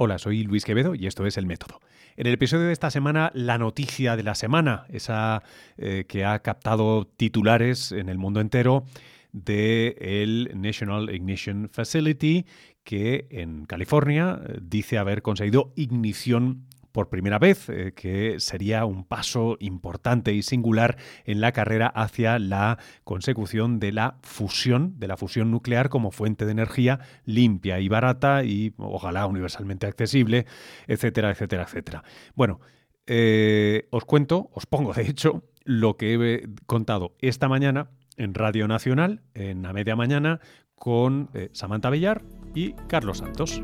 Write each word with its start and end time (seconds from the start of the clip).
Hola, 0.00 0.18
soy 0.18 0.44
Luis 0.44 0.64
Quevedo 0.64 0.94
y 0.94 1.08
esto 1.08 1.26
es 1.26 1.38
El 1.38 1.46
Método. 1.46 1.80
En 2.16 2.28
el 2.28 2.34
episodio 2.34 2.66
de 2.68 2.72
esta 2.72 2.88
semana, 2.88 3.32
la 3.34 3.58
noticia 3.58 4.14
de 4.14 4.22
la 4.22 4.36
semana, 4.36 4.86
esa 4.90 5.42
eh, 5.76 6.04
que 6.06 6.24
ha 6.24 6.38
captado 6.38 7.04
titulares 7.04 7.90
en 7.90 8.08
el 8.08 8.16
mundo 8.16 8.40
entero 8.40 8.84
del 9.32 9.96
el 9.98 10.50
National 10.54 11.12
Ignition 11.12 11.68
Facility, 11.72 12.46
que 12.84 13.26
en 13.30 13.64
California 13.64 14.40
eh, 14.46 14.58
dice 14.62 14.98
haber 14.98 15.20
conseguido 15.20 15.72
ignición 15.74 16.67
por 16.92 17.08
primera 17.08 17.38
vez, 17.38 17.68
eh, 17.68 17.92
que 17.94 18.40
sería 18.40 18.84
un 18.84 19.04
paso 19.04 19.56
importante 19.60 20.32
y 20.32 20.42
singular 20.42 20.96
en 21.24 21.40
la 21.40 21.52
carrera 21.52 21.86
hacia 21.88 22.38
la 22.38 22.78
consecución 23.04 23.78
de 23.78 23.92
la 23.92 24.18
fusión, 24.22 24.98
de 24.98 25.08
la 25.08 25.16
fusión 25.16 25.50
nuclear 25.50 25.88
como 25.88 26.10
fuente 26.10 26.44
de 26.44 26.52
energía 26.52 27.00
limpia 27.24 27.80
y 27.80 27.88
barata 27.88 28.44
y 28.44 28.74
ojalá 28.78 29.26
universalmente 29.26 29.86
accesible, 29.86 30.46
etcétera, 30.86 31.30
etcétera, 31.30 31.64
etcétera. 31.64 32.04
Bueno, 32.34 32.60
eh, 33.06 33.88
os 33.90 34.04
cuento, 34.04 34.50
os 34.52 34.66
pongo 34.66 34.92
de 34.92 35.02
hecho 35.02 35.42
lo 35.64 35.96
que 35.96 36.14
he 36.14 36.48
contado 36.66 37.16
esta 37.20 37.48
mañana 37.48 37.90
en 38.16 38.34
Radio 38.34 38.68
Nacional, 38.68 39.22
en 39.34 39.62
la 39.62 39.72
media 39.72 39.96
mañana, 39.96 40.40
con 40.74 41.30
eh, 41.34 41.50
Samantha 41.52 41.90
Villar 41.90 42.22
y 42.54 42.72
Carlos 42.88 43.18
Santos. 43.18 43.62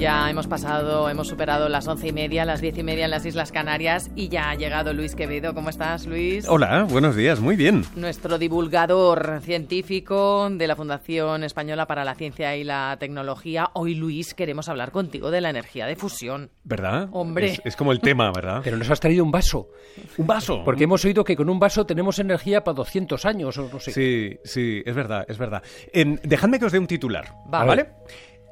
Ya 0.00 0.30
hemos 0.30 0.46
pasado, 0.46 1.10
hemos 1.10 1.28
superado 1.28 1.68
las 1.68 1.86
once 1.86 2.08
y 2.08 2.12
media, 2.12 2.46
las 2.46 2.62
diez 2.62 2.78
y 2.78 2.82
media 2.82 3.04
en 3.04 3.10
las 3.10 3.26
Islas 3.26 3.52
Canarias 3.52 4.10
y 4.16 4.30
ya 4.30 4.48
ha 4.48 4.54
llegado 4.54 4.94
Luis 4.94 5.14
Quevedo. 5.14 5.52
¿Cómo 5.52 5.68
estás, 5.68 6.06
Luis? 6.06 6.48
Hola, 6.48 6.84
buenos 6.84 7.16
días, 7.16 7.38
muy 7.40 7.54
bien. 7.54 7.84
Nuestro 7.96 8.38
divulgador 8.38 9.40
científico 9.42 10.48
de 10.48 10.66
la 10.66 10.74
Fundación 10.74 11.44
Española 11.44 11.86
para 11.86 12.06
la 12.06 12.14
Ciencia 12.14 12.56
y 12.56 12.64
la 12.64 12.96
Tecnología. 12.98 13.68
Hoy, 13.74 13.94
Luis, 13.94 14.32
queremos 14.32 14.70
hablar 14.70 14.90
contigo 14.90 15.30
de 15.30 15.42
la 15.42 15.50
energía 15.50 15.84
de 15.84 15.96
fusión. 15.96 16.50
¿Verdad? 16.64 17.10
Hombre. 17.12 17.48
Es, 17.48 17.62
es 17.66 17.76
como 17.76 17.92
el 17.92 18.00
tema, 18.00 18.32
¿verdad? 18.34 18.62
Pero 18.64 18.78
nos 18.78 18.88
has 18.88 19.00
traído 19.00 19.22
un 19.22 19.30
vaso. 19.30 19.68
Un 20.16 20.26
vaso. 20.26 20.62
Porque 20.64 20.84
hemos 20.84 21.04
oído 21.04 21.24
que 21.24 21.36
con 21.36 21.50
un 21.50 21.58
vaso 21.58 21.84
tenemos 21.84 22.18
energía 22.18 22.64
para 22.64 22.76
200 22.76 23.26
años 23.26 23.58
o 23.58 23.68
no 23.70 23.78
sé. 23.78 23.92
Sí, 23.92 24.38
sí, 24.44 24.80
es 24.82 24.94
verdad, 24.94 25.26
es 25.28 25.36
verdad. 25.36 25.62
Dejadme 25.92 26.58
que 26.58 26.64
os 26.64 26.72
dé 26.72 26.78
un 26.78 26.86
titular, 26.86 27.34
Va. 27.52 27.64
¿vale? 27.64 27.90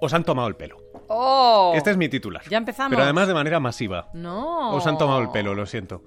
Os 0.00 0.12
han 0.14 0.22
tomado 0.22 0.46
el 0.46 0.54
pelo. 0.54 0.76
¡Oh! 1.08 1.72
Este 1.76 1.90
es 1.90 1.96
mi 1.96 2.08
titular. 2.08 2.42
Ya 2.48 2.58
empezamos. 2.58 2.90
Pero 2.90 3.02
además 3.02 3.28
de 3.28 3.34
manera 3.34 3.60
masiva. 3.60 4.08
No. 4.12 4.72
Os 4.74 4.86
han 4.86 4.98
tomado 4.98 5.20
el 5.20 5.30
pelo, 5.30 5.54
lo 5.54 5.66
siento. 5.66 6.02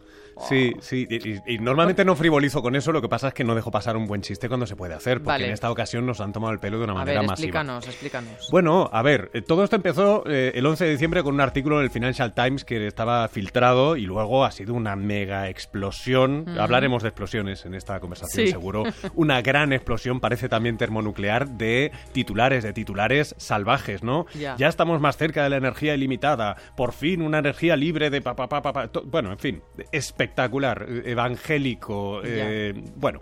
Sí, 0.48 0.74
sí, 0.80 1.06
y, 1.08 1.30
y- 1.30 1.42
y 1.46 1.60
normalmente 1.60 2.04
no 2.04 2.16
frivolizo 2.16 2.64
con 2.64 2.76
eso, 2.76 2.92
lo 2.92 3.02
que 3.02 3.10
pasa 3.10 3.28
es 3.28 3.34
que 3.34 3.44
no 3.44 3.54
dejo 3.54 3.70
pasar 3.70 3.96
un 3.96 4.08
buen 4.08 4.22
chiste 4.22 4.48
cuando 4.48 4.66
se 4.66 4.76
puede 4.76 4.96
hacer, 4.96 5.18
porque 5.18 5.28
Vale. 5.28 5.46
en 5.48 5.52
esta 5.52 5.70
ocasión 5.70 6.06
nos 6.06 6.20
han 6.20 6.32
tomado 6.34 6.52
el 6.54 6.60
pelo 6.60 6.78
de 6.80 6.86
una 6.86 6.94
A 6.94 6.96
manera 6.96 7.20
ver, 7.20 7.30
masiva. 7.30 7.46
explícanos, 7.48 7.86
explícanos. 7.88 8.48
Bueno, 8.50 8.90
a 8.92 9.02
ver, 9.04 9.30
eh, 9.34 9.42
todo 9.44 9.64
esto 9.64 9.76
empezó 9.76 10.24
eh, 10.26 10.54
el 10.56 10.66
11 10.66 10.86
de 10.86 10.92
diciembre 10.92 11.22
con 11.22 11.36
un 11.36 11.42
artículo 11.42 11.78
en 11.78 11.84
el 11.84 11.92
Financial 11.92 12.34
Times 12.34 12.64
que 12.66 12.88
estaba 12.88 13.28
filtrado 13.28 13.98
y 13.98 14.06
luego 14.08 14.44
ha 14.44 14.52
sido 14.52 14.74
una 14.74 14.96
mega 14.96 15.48
explosión. 15.50 16.46
Hablaremos 16.60 17.04
de 17.04 17.10
explosiones 17.10 17.66
en 17.66 17.76
esta 17.76 18.00
conversación, 18.00 18.46
Sí. 18.48 18.52
seguro. 18.52 18.84
Una 19.16 19.42
gran 19.42 19.74
explosión, 19.74 20.20
parece 20.20 20.50
también 20.50 20.78
termonuclear, 20.78 21.50
de 21.50 21.92
titulares, 22.14 22.64
de 22.64 22.74
titulares 22.74 23.36
salvajes, 23.38 24.02
¿no? 24.04 24.26
Ya. 24.34 24.56
estamos 24.68 24.91
más 25.00 25.16
cerca 25.18 25.44
de 25.44 25.50
la 25.52 25.58
energía 25.58 25.94
ilimitada. 25.96 26.58
Por 26.76 26.92
fin, 26.92 27.22
una 27.22 27.38
energía 27.40 27.76
libre 27.76 28.10
de 28.10 28.22
pa, 28.22 28.36
pa, 28.36 28.50
pa, 28.50 28.62
pa, 28.62 28.90
Bueno, 29.06 29.32
en 29.32 29.40
fin, 29.40 29.62
espectacular, 29.92 30.86
evangélico. 31.06 32.22
eh, 32.24 32.74
bueno. 32.96 33.22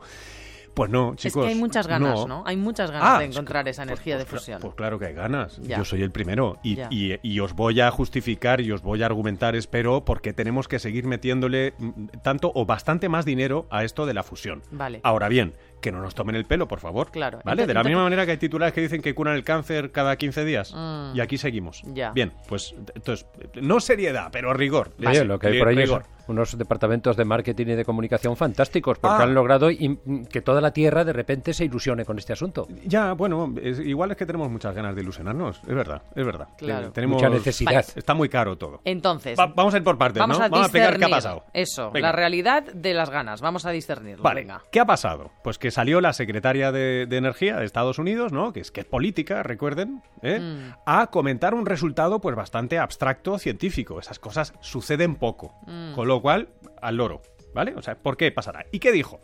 Pues 0.72 0.90
no, 0.92 1.12
es 1.12 1.18
chicos. 1.18 1.44
que 1.44 1.50
hay 1.52 1.58
muchas 1.58 1.88
ganas, 1.88 2.26
¿no? 2.26 2.44
Hay 2.46 2.56
muchas 2.56 2.90
ganas 2.90 3.10
Ah, 3.16 3.20
de 3.20 3.26
es 3.26 3.32
encontrar 3.32 3.68
esa 3.68 3.82
pues- 3.82 3.90
energía 3.92 4.18
de 4.18 4.24
pues 4.24 4.34
cla- 4.34 4.38
fusión. 4.40 4.62
Pues 4.62 4.76
claro 4.76 4.98
que 4.98 5.08
hay 5.08 5.14
ganas. 5.14 5.58
Ya. 5.58 5.78
Yo 5.78 5.84
soy 5.84 6.04
el 6.04 6.12
primero. 6.12 6.58
Y, 6.64 6.80
y- 6.90 7.20
y 7.22 7.40
os 7.42 7.54
voy 7.54 7.82
a 7.82 7.92
justificar 7.92 8.62
y 8.62 8.72
os 8.72 8.82
voy 8.82 9.04
a 9.04 9.08
argumentar, 9.08 9.58
espero, 9.58 10.06
porque 10.06 10.32
tenemos 10.32 10.70
que 10.70 10.80
seguir 10.80 11.06
metiéndole 11.06 11.74
mm, 11.80 12.06
tanto 12.24 12.52
o 12.56 12.66
bastante 12.66 13.10
más 13.10 13.26
dinero 13.26 13.68
a 13.72 13.84
esto 13.84 14.06
de 14.06 14.14
la 14.14 14.24
fusión. 14.24 14.62
Vale. 14.72 15.02
Ahora 15.04 15.28
bien, 15.28 15.54
que 15.82 15.92
no 15.92 16.02
nos 16.02 16.16
tomen 16.16 16.36
el 16.36 16.46
pelo, 16.46 16.68
por 16.68 16.80
favor. 16.80 17.12
Claro. 17.12 17.40
¿Vale? 17.44 17.66
De 17.68 17.74
la 17.74 17.84
misma 17.84 18.04
manera 18.04 18.26
que 18.26 18.32
hay 18.32 18.38
titulares 18.38 18.74
que 18.74 18.82
dicen 18.82 19.02
que 19.02 19.14
curan 19.16 19.36
el 19.36 19.44
cáncer 19.44 19.92
cada 19.92 20.16
15 20.16 20.46
días. 20.46 20.74
Mm. 20.76 21.16
Y 21.16 21.22
aquí 21.22 21.38
seguimos. 21.38 21.82
Ya. 21.94 22.12
Bien, 22.12 22.32
pues 22.48 22.74
entonces, 22.96 23.26
no 23.62 23.80
seriedad, 23.80 24.30
pero 24.32 24.54
rigor. 24.54 24.92
Sí, 25.00 25.24
lo 25.26 25.40
que 25.40 25.48
hay 25.48 25.60
por 25.60 25.68
ahí 25.70 25.76
rigor. 25.76 26.02
es 26.04 26.20
unos 26.30 26.56
departamentos 26.58 27.18
de 27.18 27.26
marketing 27.26 27.66
y 27.70 27.76
de 27.76 27.86
comunicación 27.86 28.38
fantásticos, 28.38 29.00
porque 29.00 29.16
Ah. 29.22 29.24
han 29.24 29.34
logrado 29.34 29.72
im- 29.72 30.28
que 30.28 30.42
toda 30.42 30.62
la 30.62 30.72
Tierra 30.72 31.04
de 31.04 31.12
repente 31.14 31.54
se 31.54 31.66
ilusione 31.66 32.06
con 32.06 32.20
este 32.20 32.34
asunto. 32.34 32.68
Ya, 32.86 33.14
bueno, 33.14 33.54
es- 33.62 33.80
igual 33.80 34.12
es 34.12 34.18
que 34.18 34.26
tenemos 34.28 34.50
muchas 34.50 34.76
ganas 34.76 34.94
de 34.96 35.02
ilusionarnos. 35.02 35.60
Es 35.68 35.74
verdad, 35.76 36.04
es 36.16 36.26
verdad. 36.26 36.50
Claro. 36.58 36.92
Tenemos, 36.92 37.16
Mucha 37.16 37.30
necesidad. 37.30 37.84
Está 37.96 38.14
muy 38.14 38.30
caro 38.30 38.58
todo. 38.58 38.82
Entonces, 38.86 39.40
Va- 39.40 39.48
vamos 39.56 39.74
a 39.74 39.78
ir 39.78 39.84
por 39.84 39.98
partes, 39.98 40.20
vamos 40.20 40.38
¿no? 40.38 40.44
a 40.46 40.50
vamos 40.50 40.60
a 40.66 40.68
explicar 40.68 40.98
qué 41.00 41.06
ha 41.06 41.10
pasado. 41.10 41.46
Eso, 41.54 41.90
Venga. 41.92 42.10
la 42.10 42.12
realidad 42.12 42.64
de 42.74 42.94
las 42.94 43.10
ganas. 43.10 43.42
Vamos 43.42 43.66
a 43.66 43.72
discernirlo. 43.72 44.22
Vale, 44.24 44.42
Venga. 44.42 44.62
¿qué 44.72 44.80
ha 44.80 44.86
pasado? 44.86 45.32
Pues 45.44 45.58
que 45.58 45.69
salió 45.72 46.02
la 46.02 46.14
secretaria 46.14 46.72
de, 46.72 47.06
de 47.08 47.18
Energía 47.18 47.58
de 47.58 47.66
Estados 47.66 48.00
Unidos, 48.00 48.32
¿no? 48.32 48.54
Que 48.54 48.60
es 48.62 48.72
que 48.72 48.82
es 48.82 48.86
política, 48.86 49.44
recuerden, 49.44 50.02
¿eh? 50.22 50.40
Mm. 50.40 50.76
a 50.86 51.08
comentar 51.08 51.54
un 51.54 51.66
resultado 51.66 52.20
pues 52.20 52.36
bastante 52.36 52.78
abstracto 52.78 53.38
científico. 53.40 54.00
Esas 54.00 54.20
cosas 54.20 54.54
suceden 54.62 55.16
poco. 55.16 55.54
Mm. 55.68 55.94
Con 55.94 56.08
lo 56.08 56.22
cual, 56.22 56.50
al 56.82 56.98
loro, 56.98 57.22
¿vale? 57.54 57.74
O 57.76 57.82
sea, 57.82 57.96
¿por 57.96 58.18
qué 58.18 58.32
pasará? 58.32 58.66
¿Y 58.72 58.80
qué 58.80 58.92
dijo? 58.92 59.20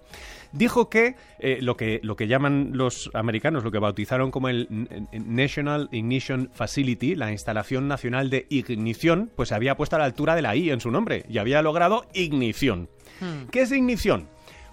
Dijo 0.51 0.89
que, 0.89 1.15
eh, 1.39 1.59
lo 1.61 1.75
que 1.75 1.99
lo 2.03 2.15
que 2.15 2.27
llaman 2.27 2.71
los 2.73 3.09
americanos, 3.13 3.63
lo 3.63 3.71
que 3.71 3.79
bautizaron 3.79 4.31
como 4.31 4.47
el 4.47 4.67
National 5.11 5.89
Ignition 5.91 6.49
Facility, 6.53 7.15
la 7.15 7.31
instalación 7.31 7.87
nacional 7.87 8.29
de 8.29 8.45
ignición, 8.49 9.31
pues 9.35 9.49
se 9.49 9.55
había 9.55 9.75
puesto 9.75 9.97
a 9.97 9.99
la 9.99 10.05
altura 10.05 10.35
de 10.35 10.41
la 10.41 10.55
I 10.55 10.71
en 10.71 10.79
su 10.79 10.91
nombre 10.91 11.25
y 11.27 11.39
había 11.39 11.61
logrado 11.61 12.05
ignición. 12.13 12.89
Hmm. 13.19 13.49
¿Qué 13.51 13.61
es 13.61 13.71
ignición? 13.71 14.27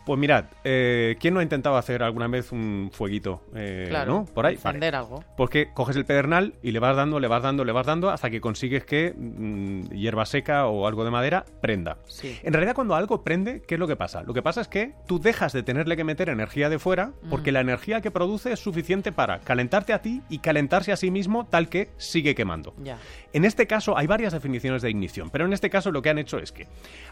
Pues 0.05 0.19
mirad, 0.19 0.47
eh, 0.65 1.17
¿quién 1.21 1.33
no 1.35 1.39
ha 1.41 1.43
intentado 1.45 1.77
hacer 1.77 2.03
alguna 2.03 2.27
vez 2.27 2.51
un 2.51 2.91
fueguito? 2.93 3.43
eh, 3.55 3.87
Claro. 3.89 4.13
¿no? 4.13 4.25
Por 4.25 4.47
ahí. 4.47 4.59
Vale. 4.63 4.85
Algo. 4.89 5.23
Porque 5.37 5.69
coges 5.73 5.95
el 5.97 6.05
pedernal 6.05 6.55
y 6.63 6.73
le 6.73 6.81
vas 6.81 6.97
dando, 6.97 7.21
le 7.21 7.29
vas 7.29 7.43
dando, 7.43 7.65
le 7.65 7.71
vas 7.71 7.87
dando 7.87 8.11
hasta 8.11 8.29
que 8.29 8.41
consigues 8.41 8.85
que 8.85 9.15
mm, 9.17 9.91
hierba 9.95 10.27
seca 10.27 10.67
o 10.67 10.89
algo 10.89 11.05
de 11.05 11.11
madera 11.13 11.45
prenda. 11.61 11.99
Sí. 12.09 12.37
En 12.43 12.53
realidad 12.53 12.75
cuando 12.75 12.97
algo 12.97 13.23
prende, 13.23 13.63
¿qué 13.63 13.75
es 13.75 13.79
lo 13.79 13.87
que 13.87 13.95
pasa? 13.95 14.23
Lo 14.25 14.35
que 14.35 14.43
pasa 14.43 14.61
es 14.61 14.69
que 14.69 14.93
tú 15.07 15.21
dejas 15.21 15.53
de 15.53 15.63
tenerle 15.63 15.97
que 15.97 16.03
meter 16.05 16.29
energía 16.31 16.69
de 16.69 16.79
fuera 16.81 17.13
porque 17.31 17.53
Mm. 17.53 17.55
la 17.55 17.61
energía 17.61 18.01
que 18.01 18.11
produce 18.11 18.53
es 18.53 18.59
suficiente 18.61 19.13
para 19.13 19.39
calentarte 19.39 19.93
a 19.93 20.03
ti 20.03 20.21
y 20.29 20.39
calentarse 20.41 20.91
a 20.91 20.97
sí 20.97 21.11
mismo 21.13 21.47
tal 21.47 21.69
que 21.69 21.91
sigue 21.97 22.35
quemando. 22.35 22.75
Ya. 22.83 22.99
En 23.33 23.45
este 23.45 23.67
caso 23.69 23.97
hay 23.97 24.07
varias 24.09 24.33
definiciones 24.33 24.83
de 24.83 24.91
ignición, 24.91 25.31
pero 25.31 25.45
en 25.47 25.53
este 25.53 25.71
caso 25.71 25.91
lo 25.93 26.03
que 26.03 26.11
han 26.11 26.19
hecho 26.19 26.39
es 26.39 26.51
que 26.53 26.67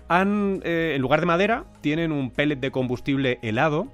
han, 0.09 0.61
eh, 0.65 0.93
en 0.97 1.03
lugar 1.03 1.21
de 1.21 1.27
madera, 1.27 1.65
tienen 1.81 2.13
un 2.13 2.31
pellet 2.31 2.57
de 2.57 2.71
combustible 2.81 3.39
helado 3.43 3.89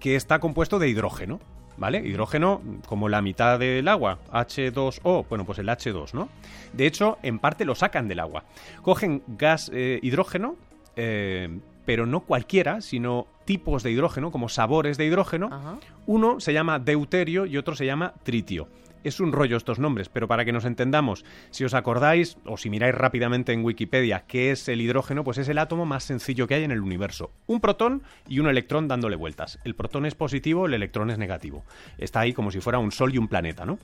que 0.00 0.16
está 0.16 0.38
compuesto 0.38 0.78
de 0.78 0.90
hidrógeno. 0.90 1.40
¿Vale? 1.78 1.98
Hidrógeno 1.98 2.62
como 2.86 3.10
la 3.10 3.20
mitad 3.20 3.58
del 3.58 3.86
agua, 3.88 4.18
H2O, 4.32 5.26
bueno, 5.28 5.44
pues 5.44 5.58
el 5.58 5.68
H2, 5.68 6.14
¿no? 6.14 6.30
De 6.72 6.86
hecho, 6.86 7.18
en 7.22 7.38
parte 7.38 7.66
lo 7.66 7.74
sacan 7.74 8.08
del 8.08 8.20
agua. 8.20 8.44
Cogen 8.80 9.22
gas 9.26 9.70
eh, 9.74 9.98
hidrógeno, 10.02 10.56
eh, 10.96 11.60
pero 11.84 12.06
no 12.06 12.20
cualquiera, 12.20 12.80
sino 12.80 13.26
tipos 13.44 13.82
de 13.82 13.90
hidrógeno, 13.90 14.30
como 14.30 14.48
sabores 14.48 14.96
de 14.96 15.04
hidrógeno. 15.04 15.50
Ajá. 15.52 15.76
Uno 16.06 16.40
se 16.40 16.54
llama 16.54 16.78
deuterio 16.78 17.44
y 17.44 17.58
otro 17.58 17.74
se 17.74 17.84
llama 17.84 18.14
tritio. 18.22 18.68
Es 19.06 19.20
un 19.20 19.30
rollo 19.30 19.56
estos 19.56 19.78
nombres, 19.78 20.08
pero 20.08 20.26
para 20.26 20.44
que 20.44 20.50
nos 20.50 20.64
entendamos, 20.64 21.24
si 21.50 21.62
os 21.62 21.74
acordáis 21.74 22.38
o 22.44 22.56
si 22.56 22.70
miráis 22.70 22.92
rápidamente 22.92 23.52
en 23.52 23.64
Wikipedia 23.64 24.24
qué 24.26 24.50
es 24.50 24.68
el 24.68 24.80
hidrógeno, 24.80 25.22
pues 25.22 25.38
es 25.38 25.48
el 25.48 25.58
átomo 25.58 25.86
más 25.86 26.02
sencillo 26.02 26.48
que 26.48 26.56
hay 26.56 26.64
en 26.64 26.72
el 26.72 26.80
universo. 26.80 27.30
Un 27.46 27.60
protón 27.60 28.02
y 28.26 28.40
un 28.40 28.48
electrón 28.48 28.88
dándole 28.88 29.14
vueltas. 29.14 29.60
El 29.62 29.76
protón 29.76 30.06
es 30.06 30.16
positivo, 30.16 30.66
el 30.66 30.74
electrón 30.74 31.10
es 31.10 31.18
negativo. 31.18 31.64
Está 31.98 32.18
ahí 32.18 32.32
como 32.32 32.50
si 32.50 32.58
fuera 32.58 32.80
un 32.80 32.90
sol 32.90 33.14
y 33.14 33.18
un 33.18 33.28
planeta, 33.28 33.64
¿no? 33.64 33.78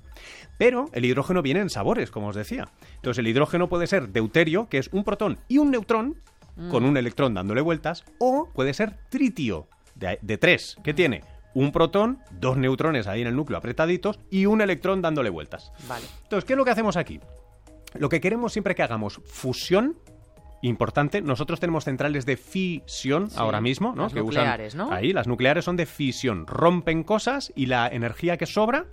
Pero 0.59 0.87
el 0.93 1.05
hidrógeno 1.05 1.41
viene 1.41 1.61
en 1.61 1.71
sabores, 1.71 2.11
como 2.11 2.27
os 2.27 2.35
decía. 2.35 2.67
Entonces 2.97 3.21
el 3.21 3.29
hidrógeno 3.29 3.69
puede 3.69 3.87
ser 3.87 4.09
deuterio, 4.09 4.69
que 4.69 4.79
es 4.79 4.89
un 4.91 5.05
protón 5.05 5.39
y 5.47 5.59
un 5.59 5.71
neutrón, 5.71 6.17
con 6.69 6.85
un 6.85 6.97
electrón 6.97 7.33
dándole 7.33 7.61
vueltas, 7.61 8.05
o 8.19 8.51
puede 8.53 8.75
ser 8.75 8.97
tritio, 9.09 9.69
de, 9.95 10.19
de 10.21 10.37
tres, 10.37 10.77
que 10.83 10.93
tiene 10.93 11.23
un 11.55 11.73
protón, 11.73 12.19
dos 12.33 12.57
neutrones 12.57 13.07
ahí 13.07 13.21
en 13.23 13.27
el 13.27 13.37
núcleo 13.37 13.59
apretaditos 13.59 14.19
y 14.31 14.47
un 14.47 14.61
electrón 14.61 15.03
dándole 15.03 15.31
vueltas. 15.31 15.73
Vale. 15.89 16.07
Entonces, 16.23 16.45
¿qué 16.45 16.55
es 16.55 16.57
lo 16.57 16.65
que 16.65 16.71
hacemos 16.71 16.97
aquí? 16.97 17.21
Lo 17.95 18.09
que 18.09 18.21
queremos 18.21 18.53
siempre 18.53 18.75
que 18.75 18.83
hagamos 18.83 19.21
fusión, 19.25 19.97
importante, 20.63 21.21
nosotros 21.21 21.61
tenemos 21.61 21.85
centrales 21.85 22.25
de 22.25 22.37
fisión 22.37 23.29
Sí, 23.31 23.37
ahora 23.39 23.61
mismo, 23.61 23.95
¿no? 23.95 24.05
las 24.05 24.13
que 24.13 24.21
nucleares, 24.21 24.75
usan 24.75 24.89
¿no? 24.89 24.95
ahí, 24.95 25.13
las 25.13 25.27
nucleares 25.27 25.65
son 25.65 25.77
de 25.77 25.87
fisión, 25.87 26.47
rompen 26.47 27.03
cosas 27.03 27.53
y 27.55 27.67
la 27.67 27.89
energía 27.89 28.37
que 28.37 28.47
sobra 28.47 28.87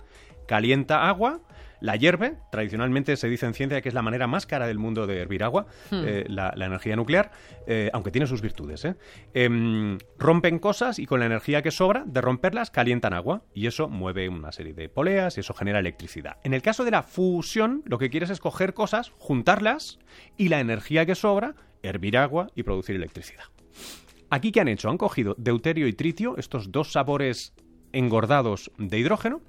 calienta 0.46 1.08
agua, 1.08 1.40
la 1.80 1.96
hierve, 1.96 2.36
tradicionalmente 2.52 3.16
se 3.16 3.28
dice 3.28 3.46
en 3.46 3.54
ciencia 3.54 3.80
que 3.80 3.88
es 3.88 3.94
la 3.94 4.02
manera 4.02 4.26
más 4.26 4.46
cara 4.46 4.66
del 4.66 4.78
mundo 4.78 5.06
de 5.06 5.18
hervir 5.20 5.42
agua, 5.42 5.66
Hmm. 5.90 6.02
eh, 6.04 6.24
la, 6.28 6.52
la 6.56 6.66
energía 6.66 6.96
nuclear, 6.96 7.30
eh, 7.66 7.90
aunque 7.92 8.10
tiene 8.10 8.26
sus 8.26 8.42
virtudes. 8.42 8.84
¿eh? 8.84 8.96
Em, 9.34 9.98
rompen 10.18 10.58
cosas 10.58 10.98
y 10.98 11.06
con 11.06 11.20
la 11.20 11.26
energía 11.26 11.62
que 11.62 11.70
sobra 11.70 12.04
de 12.06 12.20
romperlas 12.20 12.70
calientan 12.70 13.12
agua 13.14 13.42
y 13.54 13.66
eso 13.66 13.88
mueve 13.88 14.28
una 14.28 14.52
serie 14.52 14.74
de 14.74 14.88
poleas 14.88 15.36
y 15.36 15.40
eso 15.40 15.54
genera 15.54 15.78
electricidad. 15.78 16.36
En 16.44 16.54
el 16.54 16.62
caso 16.62 16.84
de 16.84 16.90
la 16.90 17.02
fusión, 17.02 17.82
lo 17.86 17.98
que 17.98 18.10
quieres 18.10 18.30
es 18.30 18.40
coger 18.40 18.74
cosas, 18.74 19.12
juntarlas 19.18 19.98
y 20.36 20.48
la 20.48 20.60
energía 20.60 21.06
que 21.06 21.14
sobra, 21.14 21.54
hervir 21.82 22.18
agua 22.18 22.48
y 22.54 22.62
producir 22.62 22.96
electricidad. 22.96 23.44
Aquí, 24.28 24.52
¿qué 24.52 24.60
han 24.60 24.68
hecho? 24.68 24.90
Han 24.90 24.98
cogido 24.98 25.34
deuterio 25.38 25.88
y 25.88 25.92
tritio, 25.92 26.36
estos 26.36 26.70
dos 26.70 26.92
sabores 26.92 27.52
engordados 27.92 28.70
de 28.78 28.98
hidrógeno, 28.98 29.40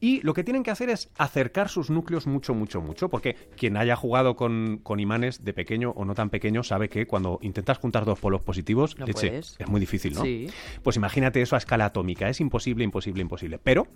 y 0.00 0.20
lo 0.22 0.34
que 0.34 0.44
tienen 0.44 0.62
que 0.62 0.70
hacer 0.70 0.90
es 0.90 1.10
acercar 1.16 1.68
sus 1.68 1.90
núcleos 1.90 2.26
mucho, 2.26 2.54
mucho, 2.54 2.80
mucho, 2.80 3.08
porque 3.08 3.36
quien 3.56 3.76
haya 3.76 3.96
jugado 3.96 4.36
con, 4.36 4.80
con 4.82 5.00
imanes 5.00 5.44
de 5.44 5.52
pequeño 5.52 5.90
o 5.96 6.04
no 6.04 6.14
tan 6.14 6.30
pequeño 6.30 6.62
sabe 6.62 6.88
que 6.88 7.06
cuando 7.06 7.38
intentas 7.42 7.78
juntar 7.78 8.04
dos 8.04 8.18
polos 8.18 8.42
positivos, 8.42 8.98
No 8.98 9.06
leche, 9.06 9.28
puedes. 9.28 9.56
es 9.58 9.68
muy 9.68 9.80
difícil, 9.80 10.14
¿no? 10.14 10.22
Sí. 10.22 10.48
Pues 10.82 10.96
imagínate 10.96 11.42
eso 11.42 11.54
a 11.56 11.58
escala 11.58 11.86
atómica, 11.86 12.28
es 12.28 12.40
imposible, 12.40 12.84
imposible, 12.84 13.22
imposible. 13.22 13.58
Pero 13.58 13.86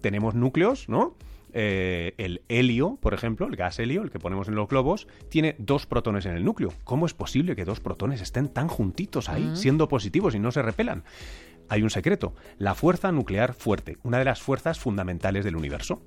tenemos 0.00 0.34
núcleos, 0.34 0.88
¿no? 0.88 1.16
Eh, 1.54 2.14
el 2.16 2.40
helio, 2.48 2.98
por 3.02 3.12
ejemplo, 3.12 3.46
el 3.46 3.56
gas 3.56 3.78
helio, 3.78 4.02
el 4.02 4.10
que 4.10 4.18
ponemos 4.18 4.48
en 4.48 4.54
los 4.54 4.68
globos, 4.68 5.06
tiene 5.28 5.54
dos 5.58 5.84
protones 5.84 6.24
en 6.24 6.34
el 6.34 6.44
núcleo. 6.44 6.72
¿Cómo 6.84 7.04
es 7.04 7.12
posible 7.12 7.54
que 7.54 7.66
dos 7.66 7.78
protones 7.78 8.22
estén 8.22 8.48
tan 8.48 8.68
juntitos 8.68 9.28
ahí, 9.28 9.50
siendo 9.54 9.86
positivos 9.86 10.34
y 10.34 10.38
no 10.38 10.50
se 10.50 10.62
repelan? 10.62 11.04
Hay 11.72 11.82
un 11.82 11.88
secreto, 11.88 12.34
la 12.58 12.74
fuerza 12.74 13.10
nuclear 13.12 13.54
fuerte, 13.54 13.96
una 14.02 14.18
de 14.18 14.26
las 14.26 14.42
fuerzas 14.42 14.78
fundamentales 14.78 15.42
del 15.42 15.56
universo, 15.56 16.02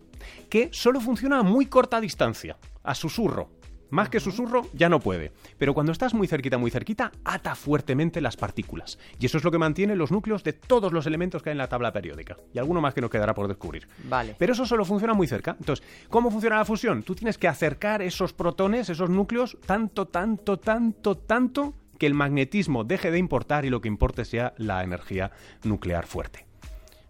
que 0.48 0.70
solo 0.72 1.02
funciona 1.02 1.40
a 1.40 1.42
muy 1.42 1.66
corta 1.66 2.00
distancia, 2.00 2.60
a 2.84 2.94
susurro. 2.94 3.50
Más 3.90 4.10
que 4.10 4.20
susurro 4.20 4.68
ya 4.74 4.90
no 4.90 5.00
puede, 5.00 5.32
pero 5.58 5.74
cuando 5.74 5.92
estás 5.92 6.14
muy 6.14 6.28
cerquita, 6.28 6.60
muy 6.60 6.70
cerquita, 6.70 7.12
ata 7.24 7.56
fuertemente 7.56 8.22
las 8.22 8.38
partículas. 8.38 9.00
Y 9.20 9.26
eso 9.26 9.40
es 9.40 9.44
lo 9.44 9.50
que 9.50 9.58
mantiene 9.58 9.96
los 9.96 10.12
núcleos 10.12 10.44
de 10.44 10.54
todos 10.54 10.94
los 10.94 11.08
elementos 11.08 11.42
que 11.42 11.50
hay 11.50 11.54
en 11.54 11.58
la 11.58 11.68
tabla 11.68 11.92
periódica. 11.92 12.38
Y 12.54 12.60
alguno 12.60 12.80
más 12.80 12.94
que 12.94 13.02
nos 13.02 13.10
quedará 13.10 13.34
por 13.34 13.48
descubrir. 13.48 13.88
Vale. 14.04 14.36
Pero 14.38 14.54
eso 14.54 14.68
solo 14.68 14.86
funciona 14.86 15.16
muy 15.16 15.26
cerca. 15.26 15.56
Entonces, 15.60 15.84
¿cómo 16.10 16.30
funciona 16.30 16.58
la 16.58 16.66
fusión? 16.66 17.02
Tú 17.02 17.16
tienes 17.16 17.40
que 17.40 17.48
acercar 17.48 18.04
esos 18.04 18.34
protones, 18.34 18.92
esos 18.92 19.10
núcleos, 19.10 19.58
tanto, 19.66 20.06
tanto, 20.10 20.60
tanto, 20.60 21.18
tanto, 21.18 21.74
que 21.98 22.06
el 22.08 22.14
magnetismo 22.14 22.84
deje 22.84 23.12
de 23.12 23.18
importar 23.18 23.66
y 23.66 23.70
lo 23.70 23.82
que 23.82 23.88
importe 23.88 24.26
sea 24.26 24.54
la 24.58 24.84
energía 24.84 25.32
nuclear 25.64 26.06
fuerte. 26.06 26.46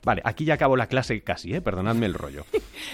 Vale, 0.03 0.21
aquí 0.23 0.45
ya 0.45 0.53
acabo 0.53 0.77
la 0.77 0.85
clase 0.85 1.19
casi, 1.23 1.55
¿eh? 1.55 1.61
Perdonadme 1.61 2.05
el 2.05 2.13
rollo. 2.13 2.45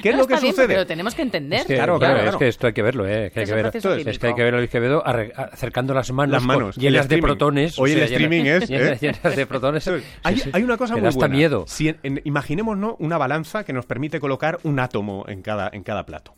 ¿Qué 0.02 0.12
es 0.12 0.16
lo 0.16 0.26
que 0.28 0.36
bien, 0.40 0.54
sucede? 0.54 0.70
Pero 0.70 0.86
tenemos 0.88 1.14
que 1.14 1.22
entender. 1.24 1.60
Es 1.60 1.66
que, 1.66 1.76
Claro, 1.76 2.00
claro, 2.00 2.14
claro, 2.22 2.30
es 2.30 2.36
que 2.38 2.48
esto 2.48 2.68
hay 2.68 2.74
que 2.74 2.82
verlo, 2.82 3.06
¿eh? 3.06 3.32
Que 3.34 3.42
hay 3.42 3.44
Es 3.44 3.50
que 3.50 3.56
ver, 3.58 3.66
es 4.08 4.18
que 4.18 4.28
hay 4.28 4.34
que 4.34 4.44
ver 4.46 4.54
a 4.56 4.58
Luis 4.60 4.70
Quevedo 4.70 5.04
acercando 5.06 5.94
las 5.94 6.10
manos, 6.14 6.32
Las 6.32 6.44
manos, 6.44 6.76
con- 6.76 6.84
y 6.84 6.88
el 6.88 6.94
llenas 6.94 7.10
de 7.10 7.18
protones. 7.18 7.78
Hoy 7.78 7.92
el 7.92 7.98
llenas- 7.98 8.12
streaming 8.12 8.46
es, 8.46 8.70
¿eh? 8.70 8.98
llenas 9.02 9.36
de 9.36 9.46
protones. 9.46 9.86
Hay, 10.24 10.36
Sí, 10.38 10.42
sí. 10.44 10.50
hay 10.54 10.64
una 10.64 10.78
cosa 10.78 10.96
muy 10.96 11.10
buena. 11.10 11.28
miedo. 11.36 11.66
Si 11.68 11.90
en- 11.90 12.00
en- 12.04 12.22
imaginémonos 12.24 12.96
una 13.00 13.18
balanza 13.18 13.66
que 13.66 13.74
nos 13.74 13.86
permite 13.86 14.22
colocar 14.22 14.60
un 14.64 14.80
átomo 14.80 15.26
en 15.28 15.42
cada, 15.42 15.70
en 15.74 15.84
cada 15.84 16.06
plato. 16.06 16.36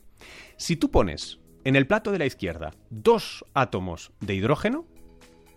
Si 0.56 0.74
tú 0.74 0.90
pones 0.90 1.38
en 1.62 1.76
el 1.76 1.86
plato 1.86 2.10
de 2.10 2.18
la 2.18 2.26
izquierda 2.26 2.72
dos 2.90 3.44
átomos 3.54 4.10
de 4.20 4.34
hidrógeno 4.34 4.86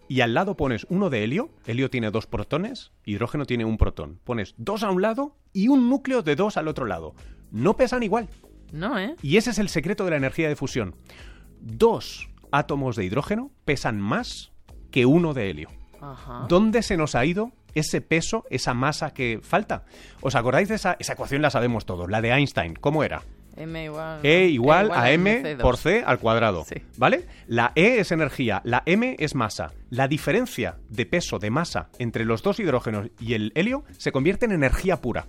y 0.08 0.22
al 0.22 0.34
lado 0.34 0.56
pones 0.56 0.86
uno 0.90 1.10
de 1.10 1.24
helio, 1.24 1.50
helio 1.66 1.90
tiene 1.90 2.12
dos 2.12 2.28
protones, 2.28 2.92
hidrógeno 3.06 3.46
tiene 3.46 3.66
un 3.66 3.78
protón. 3.78 4.20
Pones 4.24 4.56
dos 4.58 4.84
a 4.84 4.92
un 4.92 5.02
lado 5.02 5.36
y 5.54 5.68
un 5.68 5.90
núcleo 5.90 6.22
de 6.22 6.36
dos 6.36 6.58
al 6.58 6.68
otro 6.68 6.86
lado. 6.86 7.14
No 7.52 7.76
pesan 7.76 8.04
igual. 8.04 8.30
No, 8.72 9.00
¿eh? 9.00 9.16
Y 9.22 9.38
ese 9.38 9.52
es 9.52 9.60
el 9.60 9.70
secreto 9.70 10.04
de 10.06 10.12
la 10.12 10.18
energía 10.18 10.50
de 10.50 10.56
fusión. 10.56 10.96
Dos 11.60 12.30
átomos 12.52 12.96
de 12.96 13.06
hidrógeno 13.06 13.52
pesan 13.66 14.00
más 14.00 14.52
que 14.92 15.06
uno 15.06 15.34
de 15.34 15.50
helio. 15.50 15.70
Ajá. 16.02 16.46
¿Dónde 16.48 16.84
se 16.84 16.98
nos 16.98 17.16
ha 17.16 17.26
ido 17.26 17.52
ese 17.74 18.02
peso, 18.02 18.46
esa 18.50 18.74
masa 18.74 19.14
que 19.14 19.40
falta? 19.42 19.86
¿Os 20.22 20.36
acordáis 20.36 20.70
de 20.70 20.76
esa, 20.76 20.96
esa 21.00 21.14
ecuación? 21.14 21.42
La 21.42 21.50
sabemos 21.50 21.86
todos, 21.86 22.10
la 22.10 22.22
de 22.22 22.32
Einstein. 22.32 22.76
¿Cómo 22.76 23.04
era? 23.04 23.24
M 23.58 23.84
igual. 23.84 24.20
E 24.24 24.46
igual 24.46 24.92
a 24.92 25.12
M 25.12 25.44
MC2. 25.44 25.62
por 25.62 25.78
C 25.78 26.04
al 26.06 26.20
cuadrado. 26.20 26.64
Sí. 26.66 26.82
¿Vale? 26.98 27.26
La 27.48 27.72
E 27.76 28.00
es 28.00 28.12
energía, 28.12 28.62
la 28.64 28.84
M 28.86 29.16
es 29.20 29.36
masa. 29.36 29.74
La 29.90 30.08
diferencia 30.08 30.78
de 30.90 31.06
peso, 31.06 31.40
de 31.40 31.50
masa, 31.50 31.90
entre 32.00 32.26
los 32.26 32.44
dos 32.44 32.60
hidrógenos 32.60 33.10
y 33.20 33.34
el 33.34 33.52
helio 33.56 33.84
se 33.98 34.12
convierte 34.12 34.46
en 34.46 34.52
energía 34.52 35.02
pura. 35.02 35.28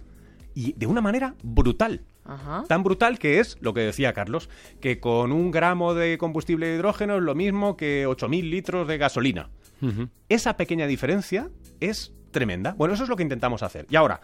Y 0.54 0.72
de 0.72 0.86
una 0.86 1.00
manera 1.00 1.34
brutal. 1.42 2.02
Ajá. 2.24 2.64
Tan 2.68 2.82
brutal 2.82 3.18
que 3.18 3.40
es, 3.40 3.56
lo 3.60 3.72
que 3.72 3.80
decía 3.80 4.12
Carlos, 4.12 4.50
que 4.80 5.00
con 5.00 5.32
un 5.32 5.50
gramo 5.50 5.94
de 5.94 6.18
combustible 6.18 6.66
de 6.66 6.74
hidrógeno 6.74 7.16
es 7.16 7.22
lo 7.22 7.34
mismo 7.34 7.76
que 7.76 8.06
8.000 8.06 8.50
litros 8.50 8.88
de 8.88 8.98
gasolina. 8.98 9.48
Esa 10.28 10.56
pequeña 10.56 10.88
diferencia 10.88 11.50
es 11.78 12.12
tremenda. 12.30 12.74
Bueno, 12.76 12.94
eso 12.94 13.04
es 13.04 13.08
lo 13.08 13.16
que 13.16 13.22
intentamos 13.22 13.62
hacer. 13.62 13.86
Y 13.90 13.96
ahora, 13.96 14.20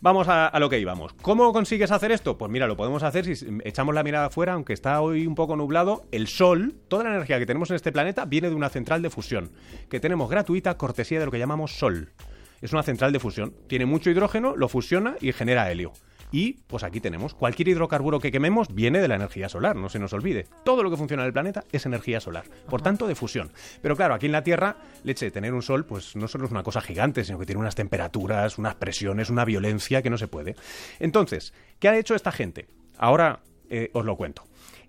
vamos 0.00 0.26
a, 0.28 0.56
lo 0.58 0.68
que 0.68 0.78
íbamos. 0.78 1.12
¿Cómo 1.22 1.52
consigues 1.52 1.90
hacer 1.90 2.12
esto? 2.12 2.38
Pues 2.38 2.50
mira, 2.50 2.66
lo 2.66 2.76
podemos 2.76 3.02
hacer 3.02 3.24
si 3.24 3.46
echamos 3.64 3.94
la 3.94 4.02
mirada 4.02 4.26
afuera, 4.26 4.54
aunque 4.54 4.72
está 4.72 5.00
hoy 5.00 5.26
un 5.26 5.34
poco 5.34 5.56
nublado. 5.56 6.06
El 6.12 6.28
Sol, 6.28 6.74
toda 6.88 7.04
la 7.04 7.10
energía 7.10 7.38
que 7.38 7.46
tenemos 7.46 7.70
en 7.70 7.76
este 7.76 7.92
planeta 7.92 8.24
viene 8.24 8.48
de 8.48 8.54
una 8.54 8.68
central 8.68 9.02
de 9.02 9.10
fusión, 9.10 9.50
que 9.88 10.00
tenemos 10.00 10.30
gratuita, 10.30 10.76
cortesía 10.76 11.18
de 11.18 11.26
lo 11.26 11.30
que 11.30 11.38
llamamos 11.38 11.78
Sol. 11.78 12.12
Es 12.60 12.72
una 12.72 12.82
central 12.82 13.12
de 13.12 13.20
fusión. 13.20 13.54
Tiene 13.68 13.86
mucho 13.86 14.10
hidrógeno, 14.10 14.56
lo 14.56 14.68
fusiona 14.68 15.16
y 15.20 15.32
genera 15.32 15.70
helio. 15.70 15.92
Y 16.30 16.54
pues 16.66 16.84
aquí 16.84 17.00
tenemos, 17.00 17.34
cualquier 17.34 17.68
hidrocarburo 17.68 18.20
que 18.20 18.30
quememos 18.30 18.74
viene 18.74 19.00
de 19.00 19.08
la 19.08 19.14
energía 19.14 19.48
solar, 19.48 19.76
no 19.76 19.88
se 19.88 19.98
nos 19.98 20.12
olvide. 20.12 20.46
Todo 20.64 20.82
lo 20.82 20.90
que 20.90 20.96
funciona 20.96 21.22
en 21.22 21.28
el 21.28 21.32
planeta 21.32 21.64
es 21.72 21.86
energía 21.86 22.20
solar, 22.20 22.44
por 22.68 22.82
tanto 22.82 23.06
de 23.06 23.14
fusión. 23.14 23.50
Pero 23.80 23.96
claro, 23.96 24.14
aquí 24.14 24.26
en 24.26 24.32
la 24.32 24.42
Tierra, 24.42 24.76
leche, 25.04 25.30
tener 25.30 25.54
un 25.54 25.62
sol 25.62 25.86
pues 25.86 26.16
no 26.16 26.28
solo 26.28 26.44
es 26.44 26.50
una 26.50 26.62
cosa 26.62 26.80
gigante, 26.80 27.24
sino 27.24 27.38
que 27.38 27.46
tiene 27.46 27.60
unas 27.60 27.74
temperaturas, 27.74 28.58
unas 28.58 28.74
presiones, 28.74 29.30
una 29.30 29.44
violencia 29.44 30.02
que 30.02 30.10
no 30.10 30.18
se 30.18 30.28
puede. 30.28 30.54
Entonces, 30.98 31.54
¿qué 31.78 31.88
ha 31.88 31.98
hecho 31.98 32.14
esta 32.14 32.32
gente? 32.32 32.66
Ahora 32.98 33.40
eh, 33.70 33.90
os 33.92 34.04
lo 34.04 34.16
cuento. 34.16 34.44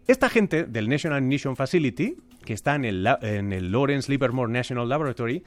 Esta 0.08 0.30
gente 0.30 0.64
del 0.64 0.90
National 0.90 1.22
Ignition 1.22 1.56
Facility, 1.56 2.16
que 2.44 2.54
está 2.54 2.76
en 2.76 2.86
el, 2.86 3.08
en 3.22 3.54
el 3.54 3.72
Lawrence 3.72 4.12
Livermore 4.12 4.52
National 4.52 4.90
Laboratory, 4.90 5.44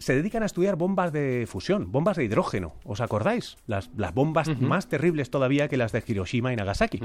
se 0.00 0.14
dedican 0.14 0.42
a 0.42 0.46
estudiar 0.46 0.76
bombas 0.76 1.12
de 1.12 1.46
fusión, 1.46 1.92
bombas 1.92 2.16
de 2.16 2.24
hidrógeno. 2.24 2.74
¿Os 2.84 3.00
acordáis? 3.00 3.56
Las, 3.66 3.90
las 3.96 4.14
bombas 4.14 4.48
más 4.60 4.88
terribles 4.88 5.30
todavía 5.30 5.68
que 5.68 5.76
las 5.76 5.92
de 5.92 6.02
Hiroshima 6.04 6.52
y 6.52 6.56
Nagasaki. 6.56 7.00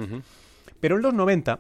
Pero 0.79 0.95
en 0.95 1.01
los 1.01 1.13
90, 1.13 1.59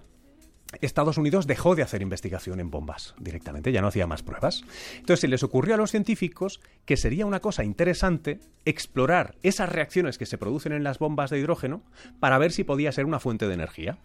Estados 0.81 1.17
Unidos 1.17 1.47
dejó 1.47 1.75
de 1.75 1.83
hacer 1.83 2.01
investigación 2.01 2.59
en 2.59 2.71
bombas 2.71 3.15
directamente, 3.19 3.71
ya 3.71 3.81
no 3.81 3.87
hacía 3.87 4.07
más 4.07 4.23
pruebas. 4.23 4.63
Entonces 4.95 5.21
se 5.21 5.27
les 5.27 5.43
ocurrió 5.43 5.75
a 5.75 5.77
los 5.77 5.91
científicos 5.91 6.59
que 6.85 6.97
sería 6.97 7.25
una 7.25 7.39
cosa 7.39 7.63
interesante 7.63 8.39
explorar 8.65 9.35
esas 9.43 9.69
reacciones 9.69 10.17
que 10.17 10.25
se 10.25 10.37
producen 10.37 10.73
en 10.73 10.83
las 10.83 10.99
bombas 10.99 11.29
de 11.29 11.39
hidrógeno 11.39 11.83
para 12.19 12.37
ver 12.37 12.51
si 12.51 12.63
podía 12.63 12.91
ser 12.91 13.05
una 13.05 13.19
fuente 13.19 13.47
de 13.47 13.53
energía. 13.53 13.97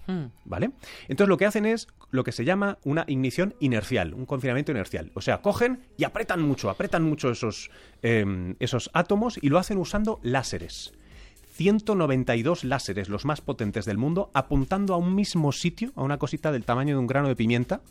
¿Vale? 0.44 0.70
Entonces 1.08 1.28
lo 1.28 1.36
que 1.36 1.46
hacen 1.46 1.66
es 1.66 1.88
lo 2.10 2.24
que 2.24 2.32
se 2.32 2.44
llama 2.44 2.78
una 2.84 3.04
ignición 3.06 3.54
inercial, 3.60 4.14
un 4.14 4.26
confinamiento 4.26 4.72
inercial. 4.72 5.10
O 5.14 5.20
sea, 5.20 5.42
cogen 5.42 5.80
y 5.96 6.04
apretan 6.04 6.42
mucho, 6.42 6.70
apretan 6.70 7.02
mucho 7.02 7.30
esos, 7.30 7.70
em, 8.02 8.56
esos 8.60 8.90
átomos 8.92 9.38
y 9.40 9.48
lo 9.48 9.58
hacen 9.58 9.78
usando 9.78 10.20
láseres. 10.22 10.92
192 11.60 12.64
láseres, 12.64 13.10
los 13.10 13.26
más 13.26 13.42
potentes 13.42 13.84
del 13.84 13.98
mundo, 13.98 14.30
apuntando 14.32 14.94
a 14.94 14.96
un 14.96 15.14
mismo 15.14 15.52
sitio, 15.52 15.92
a 15.94 16.02
una 16.02 16.16
cosita 16.16 16.52
del 16.52 16.64
tamaño 16.64 16.94
de 16.94 17.00
un 17.00 17.06
grano 17.06 17.28
de 17.28 17.36
pimienta, 17.36 17.82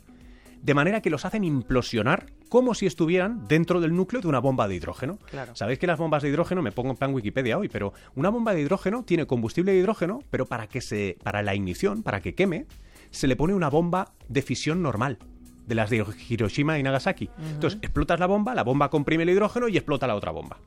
de 0.60 0.74
manera 0.74 1.04
que 1.04 1.12
los 1.12 1.24
hacen 1.24 1.44
implosionar 1.44 2.26
como 2.50 2.74
si 2.74 2.88
estuvieran 2.88 3.48
dentro 3.48 3.80
del 3.80 3.96
núcleo 3.96 4.24
de 4.24 4.28
una 4.28 4.40
bomba 4.40 4.68
de 4.68 4.74
hidrógeno. 4.74 5.20
Claro. 5.30 5.56
Sabéis 5.56 5.78
que 5.78 5.86
las 5.86 6.00
bombas 6.00 6.24
de 6.24 6.30
hidrógeno, 6.30 6.64
me 6.64 6.72
pongo 6.72 6.90
en 6.90 6.98
plan 6.98 7.14
Wikipedia 7.14 7.60
hoy, 7.60 7.70
pero 7.70 7.94
una 8.16 8.30
bomba 8.30 8.56
de 8.56 8.62
hidrógeno 8.62 9.04
tiene 9.04 9.28
combustible 9.28 9.72
de 9.72 9.78
hidrógeno, 9.78 10.24
pero 10.32 10.48
para 10.48 10.66
que 10.66 10.82
se, 10.82 11.20
para 11.22 11.44
la 11.44 11.54
ignición, 11.54 12.02
para 12.02 12.22
que 12.22 12.34
queme, 12.34 12.66
se 13.12 13.28
le 13.28 13.36
pone 13.36 13.54
una 13.54 13.70
bomba 13.70 14.14
de 14.30 14.42
fisión 14.42 14.82
normal 14.82 15.20
de 15.70 15.76
las 15.76 15.90
de 15.92 16.04
Hiroshima 16.28 16.80
y 16.80 16.84
Nagasaki. 16.84 17.30
Entonces, 17.54 17.80
explotas 17.84 18.20
la 18.20 18.26
bomba, 18.26 18.56
la 18.56 18.64
bomba 18.64 18.90
comprime 18.90 19.24
el 19.24 19.30
hidrógeno 19.30 19.70
y 19.70 19.78
explota 19.78 20.08
la 20.08 20.16
otra 20.16 20.32
bomba. 20.32 20.58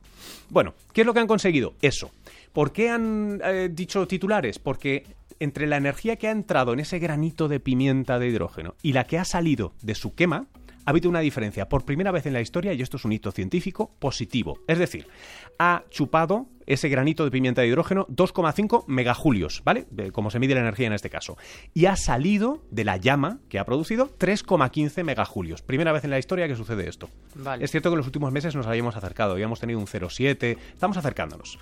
Bueno, 0.49 0.73
¿qué 0.93 1.01
es 1.01 1.07
lo 1.07 1.13
que 1.13 1.19
han 1.19 1.27
conseguido? 1.27 1.73
Eso. 1.81 2.11
¿Por 2.53 2.71
qué 2.71 2.89
han 2.89 3.41
eh, 3.43 3.69
dicho 3.71 4.07
titulares? 4.07 4.59
Porque 4.59 5.03
entre 5.39 5.67
la 5.67 5.75
energía 5.75 6.15
que 6.15 6.29
ha 6.29 6.31
entrado 6.31 6.71
en 6.71 6.79
ese 6.79 6.99
granito 6.99 7.49
de 7.49 7.59
pimienta 7.59 8.17
de 8.17 8.29
hidrógeno 8.29 8.75
y 8.81 8.93
la 8.93 9.03
que 9.03 9.19
ha 9.19 9.25
salido 9.25 9.73
de 9.81 9.93
su 9.93 10.15
quema, 10.15 10.47
ha 10.85 10.89
habido 10.89 11.09
una 11.09 11.19
diferencia 11.19 11.69
por 11.69 11.85
primera 11.85 12.11
vez 12.11 12.25
en 12.25 12.33
la 12.33 12.41
historia, 12.41 12.73
y 12.73 12.81
esto 12.81 12.97
es 12.97 13.05
un 13.05 13.13
hito 13.13 13.31
científico, 13.31 13.91
positivo. 13.99 14.59
Es 14.67 14.77
decir, 14.77 15.07
ha 15.59 15.83
chupado 15.89 16.47
ese 16.65 16.89
granito 16.89 17.25
de 17.25 17.31
pimienta 17.31 17.61
de 17.61 17.67
hidrógeno 17.67 18.07
2,5 18.07 18.85
megajulios, 18.87 19.61
¿vale? 19.65 19.85
Como 20.11 20.29
se 20.29 20.39
mide 20.39 20.55
la 20.55 20.61
energía 20.61 20.87
en 20.87 20.93
este 20.93 21.09
caso. 21.09 21.37
Y 21.73 21.85
ha 21.85 21.95
salido 21.95 22.63
de 22.71 22.83
la 22.83 22.97
llama 22.97 23.39
que 23.49 23.59
ha 23.59 23.65
producido 23.65 24.17
3,15 24.17 25.03
megajulios. 25.03 25.61
Primera 25.61 25.91
vez 25.91 26.03
en 26.03 26.09
la 26.09 26.19
historia 26.19 26.47
que 26.47 26.55
sucede 26.55 26.87
esto. 26.87 27.09
Es 27.59 27.71
cierto 27.71 27.89
que 27.89 27.93
en 27.93 27.97
los 27.97 28.05
últimos 28.05 28.31
meses 28.31 28.55
nos 28.55 28.67
habíamos 28.67 28.95
acercado, 28.95 29.33
habíamos 29.33 29.59
tenido 29.59 29.79
un 29.79 29.87
0,7, 29.87 30.57
estamos 30.73 30.97
acercándonos. 30.97 31.59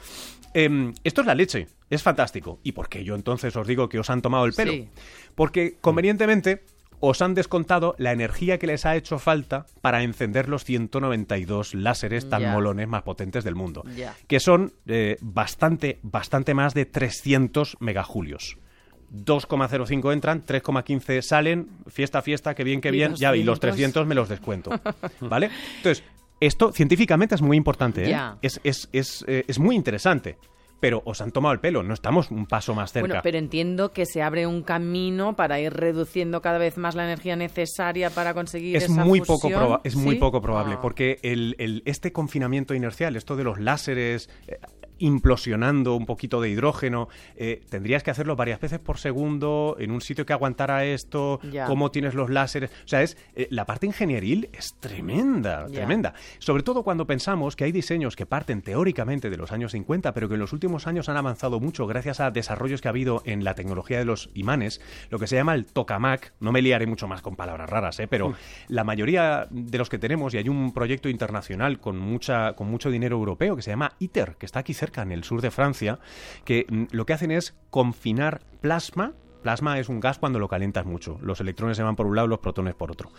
Em, 0.53 0.93
esto 1.03 1.21
es 1.21 1.27
la 1.27 1.35
leche, 1.35 1.67
es 1.89 2.03
fantástico. 2.03 2.59
¿Y 2.63 2.73
por 2.73 2.89
qué 2.89 3.03
yo 3.03 3.15
entonces 3.15 3.55
os 3.55 3.67
digo 3.67 3.89
que 3.89 3.99
os 3.99 4.09
han 4.09 4.21
tomado 4.21 4.45
el 4.45 4.53
pelo? 4.53 4.73
Porque 5.35 5.77
convenientemente 5.79 6.63
os 7.01 7.21
han 7.21 7.33
descontado 7.33 7.95
la 7.97 8.11
energía 8.11 8.57
que 8.57 8.67
les 8.67 8.85
ha 8.85 8.95
hecho 8.95 9.19
falta 9.19 9.65
para 9.81 10.03
encender 10.03 10.47
los 10.47 10.63
192 10.63 11.73
láseres 11.73 12.29
tan 12.29 12.49
molones 12.51 12.87
más 12.87 13.03
potentes 13.03 13.43
del 13.43 13.55
mundo, 13.55 13.83
que 14.27 14.39
son 14.39 14.73
eh, 14.85 15.17
bastante, 15.19 15.99
bastante 16.03 16.53
más 16.53 16.73
de 16.73 16.85
300 16.85 17.77
megajulios. 17.79 18.57
2,05 19.11 20.13
entran, 20.13 20.45
3,15 20.45 21.21
salen, 21.21 21.67
fiesta, 21.87 22.21
fiesta, 22.21 22.55
que 22.55 22.63
bien, 22.63 22.79
que 22.79 22.91
bien, 22.91 23.15
ya, 23.15 23.35
y 23.35 23.43
los 23.43 23.59
300 23.59 24.07
me 24.07 24.15
los 24.15 24.29
descuento. 24.29 24.71
¿Vale? 25.19 25.49
Entonces, 25.77 26.03
esto 26.39 26.71
científicamente 26.71 27.35
es 27.35 27.41
muy 27.41 27.57
importante, 27.57 28.09
¿eh? 28.09 28.17
es, 28.41 28.61
es, 28.63 28.89
es, 28.93 29.25
eh, 29.27 29.43
es 29.47 29.59
muy 29.59 29.75
interesante 29.75 30.37
pero 30.81 31.03
os 31.05 31.21
han 31.21 31.31
tomado 31.31 31.53
el 31.53 31.59
pelo, 31.59 31.83
no 31.83 31.93
estamos 31.93 32.31
un 32.31 32.47
paso 32.47 32.73
más 32.73 32.91
cerca. 32.91 33.07
Bueno, 33.07 33.21
pero 33.23 33.37
entiendo 33.37 33.93
que 33.93 34.07
se 34.07 34.23
abre 34.23 34.47
un 34.47 34.63
camino 34.63 35.35
para 35.35 35.59
ir 35.59 35.71
reduciendo 35.71 36.41
cada 36.41 36.57
vez 36.57 36.75
más 36.77 36.95
la 36.95 37.05
energía 37.05 37.35
necesaria 37.35 38.09
para 38.09 38.33
conseguir 38.33 38.75
es 38.75 38.85
esa 38.85 39.05
muy 39.05 39.21
poco 39.21 39.79
Es 39.83 39.95
muy 39.95 40.15
poco 40.15 40.41
probable, 40.41 40.75
ah. 40.77 40.81
porque 40.81 41.19
el, 41.21 41.83
este 41.85 42.11
confinamiento 42.11 42.73
inercial, 42.73 43.15
esto 43.15 43.35
de 43.35 43.43
los 43.43 43.59
láseres, 43.59 44.27
eh, 44.47 44.59
implosionando 45.01 45.95
un 45.95 46.05
poquito 46.05 46.39
de 46.39 46.49
hidrógeno. 46.49 47.09
Eh, 47.35 47.61
tendrías 47.69 48.03
que 48.03 48.11
hacerlo 48.11 48.35
varias 48.35 48.59
veces 48.59 48.79
por 48.79 48.97
segundo 48.97 49.75
en 49.79 49.91
un 49.91 50.01
sitio 50.01 50.25
que 50.25 50.33
aguantara 50.33 50.85
esto, 50.85 51.39
cómo 51.67 51.91
tienes 51.91 52.13
los 52.13 52.29
láseres. 52.29 52.71
O 52.85 52.87
sea, 52.87 53.01
es 53.01 53.17
eh, 53.35 53.47
la 53.49 53.65
parte 53.65 53.87
ingenieril 53.87 54.49
es 54.53 54.75
tremenda, 54.79 55.67
tremenda. 55.67 56.13
Sobre 56.39 56.63
todo 56.63 56.83
cuando 56.83 57.05
pensamos 57.05 57.55
que 57.55 57.65
hay 57.65 57.71
diseños 57.71 58.15
que 58.15 58.25
parten 58.25 58.61
teóricamente 58.61 59.29
de 59.29 59.37
los 59.37 59.51
años 59.51 59.71
50, 59.71 60.13
pero 60.13 60.29
que 60.29 60.35
en 60.35 60.39
los 60.39 60.53
últimos 60.53 60.87
años 60.87 61.09
han 61.09 61.17
avanzado 61.17 61.59
mucho 61.59 61.87
gracias 61.87 62.19
a 62.19 62.31
desarrollos 62.31 62.81
que 62.81 62.87
ha 62.87 62.91
habido 62.91 63.23
en 63.25 63.43
la 63.43 63.55
tecnología 63.55 63.97
de 63.97 64.05
los 64.05 64.29
imanes, 64.35 64.81
lo 65.09 65.19
que 65.19 65.27
se 65.27 65.35
llama 65.35 65.55
el 65.55 65.65
tokamak. 65.65 66.33
No 66.39 66.51
me 66.51 66.61
liaré 66.61 66.85
mucho 66.85 67.07
más 67.07 67.21
con 67.21 67.35
palabras 67.35 67.69
raras, 67.69 67.99
¿eh? 67.99 68.07
pero 68.07 68.29
mm. 68.29 68.35
la 68.69 68.83
mayoría 68.83 69.47
de 69.49 69.77
los 69.77 69.89
que 69.89 69.97
tenemos, 69.97 70.33
y 70.33 70.37
hay 70.37 70.49
un 70.49 70.73
proyecto 70.73 71.09
internacional 71.09 71.79
con, 71.79 71.97
mucha, 71.97 72.53
con 72.53 72.69
mucho 72.69 72.91
dinero 72.91 73.15
europeo 73.17 73.55
que 73.55 73.61
se 73.61 73.71
llama 73.71 73.93
ITER, 73.99 74.35
que 74.35 74.45
está 74.45 74.59
aquí 74.59 74.73
cerca 74.73 74.90
en 74.97 75.11
el 75.11 75.23
sur 75.23 75.41
de 75.41 75.51
Francia, 75.51 75.99
que 76.43 76.65
mm, 76.67 76.85
lo 76.91 77.05
que 77.05 77.13
hacen 77.13 77.31
es 77.31 77.55
confinar 77.69 78.41
plasma 78.61 79.13
Plasma 79.41 79.79
es 79.79 79.89
un 79.89 79.99
gas 79.99 80.19
cuando 80.19 80.39
lo 80.39 80.47
calientas 80.47 80.85
mucho. 80.85 81.17
Los 81.21 81.41
electrones 81.41 81.77
se 81.77 81.83
van 81.83 81.95
por 81.95 82.05
un 82.05 82.15
lado, 82.15 82.27
los 82.27 82.39
protones 82.39 82.75
por 82.75 82.91
otro. 82.91 83.11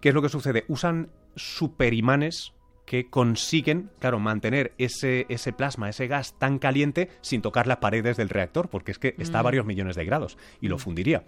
¿Qué 0.00 0.08
es 0.08 0.14
lo 0.14 0.22
que 0.22 0.28
sucede? 0.28 0.64
Usan 0.68 1.10
superimanes 1.34 2.54
que 2.86 3.10
consiguen, 3.10 3.90
claro, 3.98 4.18
mantener 4.18 4.72
ese, 4.78 5.26
ese 5.28 5.52
plasma, 5.52 5.88
ese 5.88 6.06
gas 6.06 6.34
tan 6.38 6.58
caliente 6.58 7.10
sin 7.20 7.42
tocar 7.42 7.66
las 7.66 7.78
paredes 7.78 8.16
del 8.16 8.28
reactor, 8.28 8.68
porque 8.70 8.92
es 8.92 8.98
que 8.98 9.14
está 9.18 9.40
a 9.40 9.42
mm. 9.42 9.44
varios 9.44 9.66
millones 9.66 9.96
de 9.96 10.04
grados 10.04 10.38
y 10.60 10.68
lo 10.68 10.76
mm. 10.76 10.80
fundiría. 10.80 11.24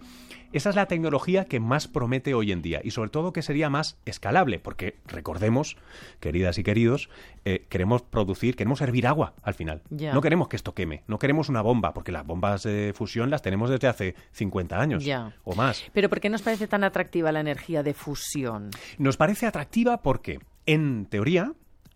Esa 0.51 0.71
es 0.71 0.75
la 0.75 0.87
tecnología 0.87 1.45
que 1.45 1.59
más 1.59 1.87
promete 1.87 2.33
hoy 2.33 2.51
en 2.51 2.63
día 2.63 2.81
y 2.83 2.89
sobre 2.89 3.11
todo 3.11 3.33
que 3.33 3.43
sería 3.43 3.69
más 3.69 3.99
escalable, 4.05 4.59
porque 4.59 4.95
recordemos, 5.05 5.77
queridas 6.19 6.57
y 6.57 6.63
queridos, 6.63 7.09
eh, 7.45 7.67
queremos 7.69 8.01
producir, 8.01 8.55
queremos 8.55 8.81
hervir 8.81 9.05
agua 9.05 9.35
al 9.43 9.53
final. 9.53 9.83
No 9.91 10.21
queremos 10.21 10.47
que 10.47 10.55
esto 10.55 10.73
queme, 10.73 11.03
no 11.07 11.19
queremos 11.19 11.49
una 11.49 11.61
bomba, 11.61 11.93
porque 11.93 12.11
las 12.11 12.25
bombas 12.25 12.63
de 12.63 12.93
fusión 12.95 13.29
las 13.29 13.43
tenemos 13.43 13.69
desde 13.69 13.87
hace 13.87 14.15
50 14.31 14.81
años 14.81 15.05
o 15.43 15.53
más. 15.53 15.83
Pero 15.93 16.09
¿por 16.09 16.19
qué 16.19 16.29
nos 16.29 16.41
parece 16.41 16.67
tan 16.67 16.83
atractiva 16.83 17.31
la 17.31 17.41
energía 17.41 17.83
de 17.83 17.93
fusión? 17.93 18.71
Nos 18.97 19.17
parece 19.17 19.45
atractiva 19.45 20.01
porque 20.01 20.39
en 20.73 21.07
teoría, 21.07 21.53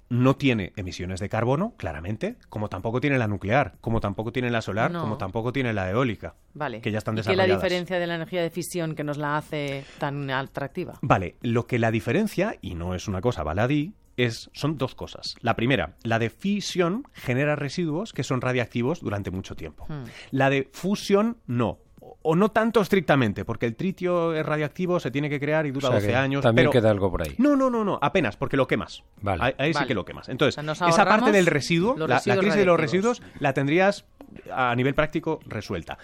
no 0.10 0.36
tiene 0.36 0.74
emisiones 0.76 1.20
de 1.20 1.30
carbono, 1.30 1.76
claramente, 1.78 2.38
como 2.50 2.70
tampoco 2.70 3.00
tiene 3.00 3.20
la 3.20 3.28
nuclear, 3.28 3.76
como 3.82 4.00
tampoco 4.00 4.32
tiene 4.32 4.50
la 4.50 4.62
solar, 4.62 4.92
como 4.92 5.18
tampoco 5.18 5.54
tiene 5.54 5.74
la 5.74 5.90
eólica, 5.90 6.36
vale. 6.54 6.82
que 6.82 6.92
ya 6.92 6.98
están 6.98 7.14
¿Y 7.14 7.18
desarrolladas. 7.18 7.48
¿Qué 7.48 7.54
es 7.54 7.62
la 7.62 7.68
diferencia 7.68 8.00
de 8.00 8.08
la 8.08 8.16
energía 8.16 8.42
de 8.42 8.50
fisión 8.50 8.96
que 8.96 9.04
nos 9.04 9.18
la 9.18 9.38
hace 9.38 9.86
tan 10.00 10.30
atractiva? 10.32 10.98
Vale, 11.02 11.36
lo 11.42 11.68
que 11.68 11.78
la 11.78 11.92
diferencia, 11.92 12.58
y 12.62 12.76
no 12.76 12.96
es 12.96 13.08
una 13.08 13.22
cosa 13.22 13.44
baladí, 13.44 13.94
es, 14.18 14.50
son 14.54 14.78
dos 14.78 14.96
cosas. 14.96 15.36
La 15.42 15.56
primera, 15.56 15.96
la 16.04 16.20
de 16.20 16.30
fisión 16.30 17.08
genera 17.14 17.56
residuos 17.56 18.14
que 18.14 18.24
son 18.24 18.42
radiactivos 18.42 19.02
durante 19.02 19.32
mucho 19.32 19.56
tiempo. 19.56 19.86
Hmm. 19.88 20.04
La 20.32 20.50
de 20.50 20.70
fusión 20.72 21.38
no 21.46 21.80
o 22.24 22.36
no 22.36 22.50
tanto 22.50 22.82
estrictamente, 22.82 23.46
porque 23.46 23.66
el 23.66 23.76
tritio 23.76 24.34
es 24.34 24.46
radioactivo, 24.46 25.00
se 25.00 25.12
tiene 25.12 25.30
que 25.30 25.40
crear 25.40 25.66
y 25.66 25.72
dura 25.72 25.90
12 25.90 26.16
años. 26.16 26.42
También 26.42 26.72
queda 26.72 26.90
algo 26.90 27.12
por 27.12 27.22
ahí. 27.22 27.36
No, 27.38 27.56
no, 27.56 27.70
no, 27.70 27.84
no, 27.84 28.00
apenas, 28.02 28.38
porque 28.38 28.58
lo 28.58 28.66
quemas. 28.66 29.04
Vale. 29.22 29.56
Ahí, 29.58 29.74
sí 29.74 29.86
que 29.86 29.94
lo 29.94 30.06
quemas. 30.06 30.30
Entonces, 30.30 30.64
esa 30.64 31.06
parte 31.06 31.32
del 31.32 31.46
residuo, 31.46 31.96
la, 31.98 32.22
la, 32.26 32.38
crisis 32.38 32.56
de 32.56 32.66
los 32.66 32.80
residuos, 32.80 33.22
la 33.40 33.54
tendrías 33.54 34.06
a 34.52 34.76
nivel 34.76 34.96
práctico 34.96 35.40
resuelta. 35.46 35.98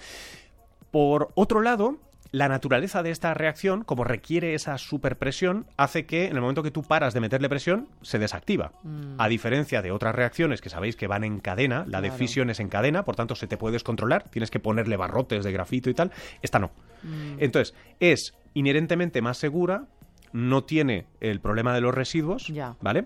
Por 0.92 1.32
otro 1.36 1.62
lado, 1.62 1.98
la 2.32 2.48
naturaleza 2.48 3.02
de 3.02 3.12
esta 3.12 3.34
reacción, 3.34 3.84
como 3.84 4.04
requiere 4.04 4.54
esa 4.54 4.78
superpresión, 4.78 5.66
hace 5.78 6.06
que 6.06 6.26
en 6.26 6.36
el 6.36 6.42
momento 6.42 6.64
que 6.64 6.72
tú 6.72 6.84
paras 6.84 7.14
de 7.14 7.22
meterle 7.22 7.50
presión, 7.50 7.88
se 8.02 8.20
desactiva. 8.20 8.72
Mm. 8.84 9.16
A 9.18 9.28
diferencia 9.28 9.82
de 9.82 9.92
otras 9.92 10.14
reacciones 10.14 10.62
que 10.62 10.70
sabéis 10.70 10.96
que 10.96 11.08
van 11.08 11.24
en 11.24 11.40
cadena, 11.40 11.86
la 11.88 12.02
de 12.02 12.12
fisión 12.12 12.50
es 12.50 12.60
en 12.60 12.70
cadena, 12.70 13.04
por 13.04 13.16
tanto 13.16 13.36
se 13.36 13.48
te 13.48 13.58
puedes 13.58 13.84
controlar, 13.84 14.30
tienes 14.30 14.52
que 14.52 14.60
ponerle 14.60 14.98
barrotes 14.98 15.44
de 15.44 15.52
grafito 15.52 15.90
y 15.90 15.94
tal, 15.94 16.12
esta 16.42 16.60
no. 16.60 16.72
Mm. 17.04 17.38
Entonces, 17.40 17.74
es 18.00 18.36
inherentemente 18.54 19.22
más 19.22 19.38
segura, 19.38 19.86
no 20.32 20.64
tiene 20.64 21.08
el 21.22 21.40
problema 21.40 21.74
de 21.74 21.82
los 21.82 21.94
residuos, 21.94 22.52
¿vale? 22.82 23.06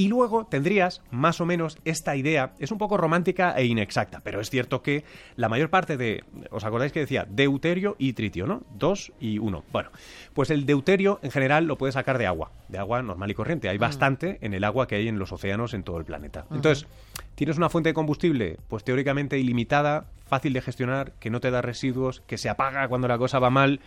Y 0.00 0.08
luego 0.08 0.46
tendrías 0.46 1.02
más 1.10 1.42
o 1.42 1.44
menos 1.44 1.76
esta 1.84 2.16
idea, 2.16 2.54
es 2.58 2.72
un 2.72 2.78
poco 2.78 2.96
romántica 2.96 3.52
e 3.52 3.66
inexacta, 3.66 4.22
pero 4.24 4.40
es 4.40 4.48
cierto 4.48 4.80
que 4.80 5.04
la 5.36 5.50
mayor 5.50 5.68
parte 5.68 5.98
de, 5.98 6.24
¿os 6.50 6.64
acordáis 6.64 6.90
que 6.90 7.00
decía 7.00 7.26
deuterio 7.28 7.96
y 7.98 8.14
tritio, 8.14 8.46
¿no? 8.46 8.62
Dos 8.74 9.12
y 9.20 9.38
uno. 9.38 9.62
Bueno, 9.72 9.90
pues 10.32 10.48
el 10.48 10.64
deuterio 10.64 11.20
en 11.22 11.30
general 11.30 11.66
lo 11.66 11.76
puedes 11.76 11.92
sacar 11.92 12.16
de 12.16 12.26
agua, 12.26 12.50
de 12.70 12.78
agua 12.78 13.02
normal 13.02 13.30
y 13.30 13.34
corriente. 13.34 13.68
Hay 13.68 13.78
mm. 13.78 13.80
bastante 13.80 14.38
en 14.40 14.54
el 14.54 14.64
agua 14.64 14.86
que 14.86 14.96
hay 14.96 15.08
en 15.08 15.18
los 15.18 15.32
océanos 15.32 15.74
en 15.74 15.82
todo 15.82 15.98
el 15.98 16.04
planeta. 16.04 16.46
Entonces, 16.50 16.86
tienes 17.34 17.56
una 17.56 17.68
fuente 17.68 17.90
de 17.90 17.94
combustible, 17.94 18.58
pues 18.68 18.84
teóricamente 18.84 19.38
ilimitada, 19.38 20.06
fácil 20.30 20.52
de 20.52 20.62
gestionar, 20.62 21.12
que 21.18 21.28
no 21.28 21.40
te 21.40 21.50
da 21.50 21.60
residuos, 21.60 22.22
que 22.26 22.38
se 22.38 22.48
apaga 22.48 22.88
cuando 22.88 23.08
la 23.08 23.18
cosa 23.18 23.38
va 23.38 23.50
mal. 23.50 23.80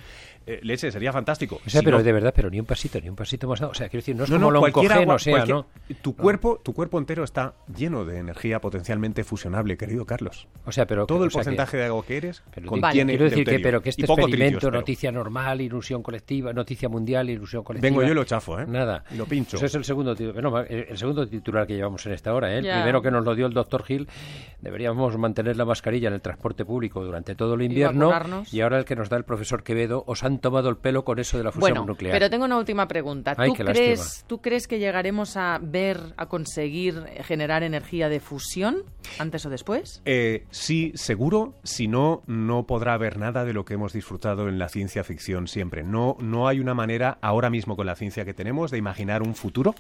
Eh, 0.45 0.59
leche, 0.61 0.91
sería 0.91 1.13
fantástico. 1.13 1.61
O 1.65 1.69
sea, 1.69 1.81
pero 1.81 2.03
de 2.03 2.11
verdad, 2.11 2.33
pero 2.35 2.49
ni 2.49 2.59
un 2.59 2.65
pasito, 2.65 2.99
ni 2.99 3.07
un 3.07 3.15
pasito 3.15 3.47
más. 3.47 3.61
O 3.61 3.73
sea, 3.73 3.87
quiero 3.87 4.01
decir, 4.01 4.15
no 4.15 4.25
es 4.25 4.29
como 4.29 4.51
lo 4.51 4.61
o 4.61 5.19
sea, 5.19 5.45
¿no? 5.45 5.67
Tu 6.01 6.15
cuerpo, 6.17 6.59
tu 6.61 6.73
cuerpo 6.73 6.97
entero 6.97 7.23
está 7.23 7.53
lleno 7.73 8.03
de 8.03 8.17
energía 8.17 8.59
potencialmente 8.59 9.23
fusionable, 9.23 9.77
querido 9.77 10.05
Carlos. 10.05 10.49
O 10.65 10.73
sea, 10.73 10.85
pero 10.85 11.05
todo 11.05 11.23
el 11.23 11.31
porcentaje 11.31 11.77
de 11.77 11.85
agua 11.85 12.03
que 12.05 12.17
eres 12.17 12.43
pero, 12.53 12.67
contiene 12.67 13.13
Quiero 13.13 13.29
decir 13.29 13.45
que, 13.45 13.59
pero 13.59 13.81
que 13.81 13.89
este 13.89 14.03
experimento, 14.03 14.69
noticia 14.69 15.13
normal, 15.13 15.61
ilusión 15.61 16.03
colectiva, 16.03 16.51
noticia 16.51 16.89
mundial, 16.89 17.29
ilusión 17.29 17.63
colectiva. 17.63 17.89
Vengo 17.89 18.03
yo 18.03 18.11
y 18.11 18.15
lo 18.15 18.25
chafo, 18.25 18.59
¿eh? 18.59 18.65
Nada. 18.73 19.03
Y 19.11 19.15
lo 19.15 19.25
pincho. 19.25 19.57
Eso 19.57 19.65
es 19.65 19.75
el 19.75 19.83
segundo, 19.83 20.13
el 20.13 20.97
segundo 20.97 21.27
titular 21.27 21.67
que 21.67 21.75
llevamos 21.75 22.05
en 22.05 22.13
esta 22.13 22.33
hora, 22.33 22.53
¿eh? 22.53 22.57
El 22.57 22.63
primero 22.63 23.01
que 23.01 23.11
nos 23.11 23.23
lo 23.23 23.35
dio 23.35 23.45
el 23.45 23.53
doctor 23.53 23.83
Gil, 23.83 24.07
deberíamos 24.61 25.17
mantener 25.17 25.57
la 25.57 25.65
mascarilla 25.65 26.07
en 26.07 26.15
el 26.15 26.21
transporte 26.21 26.65
público 26.65 27.03
durante 27.03 27.35
todo 27.35 27.53
el 27.53 27.61
invierno 27.61 28.11
y, 28.51 28.61
ahora 28.61 28.79
el 28.79 28.85
que 28.85 28.95
nos 28.95 29.09
da 29.09 29.17
el 29.17 29.23
profesor 29.23 29.63
Quevedo, 29.63 30.03
os 30.07 30.23
han 30.23 30.39
tomado 30.39 30.69
el 30.69 30.77
pelo 30.77 31.03
con 31.03 31.19
eso 31.19 31.37
de 31.37 31.43
la 31.43 31.51
fusión 31.51 31.73
bueno, 31.73 31.85
nuclear. 31.85 32.13
Pero 32.13 32.29
tengo 32.29 32.45
una 32.45 32.57
última 32.57 32.87
pregunta. 32.87 33.35
¿Tú, 33.35 33.53
crees, 33.53 34.25
¿Tú 34.27 34.41
crees 34.41 34.67
que 34.67 34.79
llegaremos 34.79 35.37
a 35.37 35.59
ver, 35.61 35.99
a 36.17 36.27
conseguir 36.27 37.03
generar 37.23 37.63
energía 37.63 38.09
de 38.09 38.19
fusión 38.19 38.83
antes 39.19 39.45
o 39.45 39.49
después? 39.49 40.01
Eh, 40.05 40.45
sí, 40.49 40.91
seguro. 40.95 41.53
Si 41.63 41.87
no, 41.87 42.23
no 42.27 42.65
podrá 42.65 42.93
haber 42.93 43.17
nada 43.17 43.45
de 43.45 43.53
lo 43.53 43.65
que 43.65 43.75
hemos 43.75 43.93
disfrutado 43.93 44.47
en 44.47 44.59
la 44.59 44.69
ciencia 44.69 45.03
ficción 45.03 45.47
siempre. 45.47 45.83
No, 45.83 46.17
no 46.19 46.47
hay 46.47 46.59
una 46.59 46.73
manera 46.73 47.17
ahora 47.21 47.49
mismo 47.49 47.75
con 47.75 47.85
la 47.85 47.95
ciencia 47.95 48.25
que 48.25 48.33
tenemos 48.33 48.62
de 48.71 48.77
imaginar 48.77 49.21
un 49.21 49.35
futuro 49.35 49.75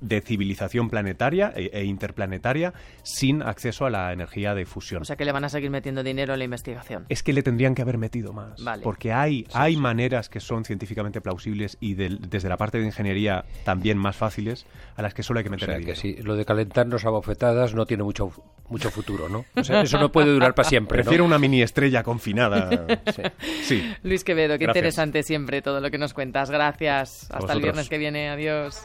de 0.00 0.20
civilización 0.20 0.90
planetaria 0.90 1.52
e, 1.56 1.70
e, 1.72 1.84
interplanetaria 1.84 2.72
sin 3.02 3.42
acceso 3.42 3.86
a 3.86 3.90
la 3.90 4.12
energía 4.12 4.54
de 4.54 4.66
fusión. 4.66 5.02
O 5.02 5.04
sea 5.04 5.16
que 5.16 5.24
le 5.24 5.32
van 5.32 5.44
a 5.44 5.48
seguir 5.48 5.70
metiendo 5.70 6.02
dinero 6.02 6.34
a 6.34 6.36
la 6.36 6.44
investigación. 6.44 7.06
Es 7.08 7.22
que 7.22 7.32
le 7.32 7.42
tendrían 7.42 7.74
que 7.74 7.82
haber 7.82 7.98
metido 7.98 8.32
más. 8.32 8.60
Porque 8.82 9.12
hay, 9.12 9.46
hay 9.54 9.76
maneras 9.76 10.28
que 10.28 10.40
son 10.40 10.64
científicamente 10.64 11.20
plausibles 11.20 11.76
y 11.80 11.94
desde 11.94 12.48
la 12.48 12.56
parte 12.56 12.78
de 12.78 12.86
ingeniería 12.86 13.44
también 13.64 13.98
más 13.98 14.16
fáciles 14.16 14.66
a 14.96 15.02
las 15.02 15.14
que 15.14 15.22
solo 15.22 15.38
hay 15.38 15.44
que 15.44 15.50
meter 15.50 15.70
o 15.70 15.72
sea, 15.72 15.84
que 15.84 15.96
sí, 15.96 16.16
lo 16.22 16.36
de 16.36 16.44
calentarnos 16.44 17.04
a 17.04 17.10
bofetadas 17.10 17.74
no 17.74 17.86
tiene 17.86 18.02
mucho 18.02 18.32
mucho 18.70 18.90
futuro, 18.90 19.28
¿no? 19.28 19.44
eso 19.54 19.98
no 19.98 20.10
puede 20.10 20.32
durar 20.32 20.54
para 20.54 20.68
siempre. 20.68 21.02
Prefiero 21.02 21.24
una 21.24 21.38
mini 21.38 21.62
estrella 21.62 22.02
confinada. 22.02 22.70
sí. 23.62 23.92
Luis 24.02 24.24
Quevedo, 24.24 24.58
qué 24.58 24.64
interesante 24.64 25.22
siempre 25.22 25.62
todo 25.62 25.80
lo 25.80 25.90
que 25.90 25.98
nos 25.98 26.14
cuentas. 26.14 26.50
Gracias. 26.50 27.28
Hasta 27.30 27.52
el 27.52 27.60
viernes 27.60 27.88
que 27.88 27.98
viene. 27.98 28.30
Adiós. 28.30 28.84